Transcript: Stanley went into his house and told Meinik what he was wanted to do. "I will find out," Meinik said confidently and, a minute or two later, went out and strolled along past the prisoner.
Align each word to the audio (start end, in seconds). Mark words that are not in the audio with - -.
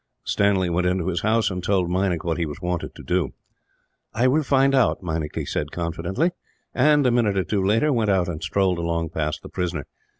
Stanley 0.23 0.67
went 0.67 0.87
into 0.87 1.09
his 1.09 1.21
house 1.21 1.51
and 1.51 1.63
told 1.63 1.87
Meinik 1.87 2.23
what 2.23 2.39
he 2.39 2.47
was 2.47 2.59
wanted 2.59 2.95
to 2.95 3.03
do. 3.03 3.35
"I 4.15 4.27
will 4.27 4.41
find 4.41 4.73
out," 4.73 5.03
Meinik 5.03 5.47
said 5.47 5.71
confidently 5.71 6.31
and, 6.73 7.05
a 7.05 7.11
minute 7.11 7.37
or 7.37 7.43
two 7.43 7.63
later, 7.63 7.93
went 7.93 8.09
out 8.09 8.27
and 8.27 8.41
strolled 8.43 8.79
along 8.79 9.09
past 9.09 9.43
the 9.43 9.49
prisoner. 9.49 9.85